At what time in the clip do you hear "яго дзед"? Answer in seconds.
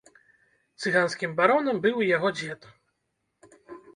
2.17-2.61